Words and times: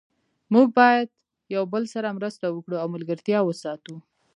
موږ 0.53 0.67
باید 0.79 1.07
یو 1.55 1.63
بل 1.73 1.83
سره 1.93 2.15
مرسته 2.17 2.45
وکړو 2.49 2.75
او 2.81 2.87
ملګرتیا 2.95 3.39
وساتو 3.43 3.93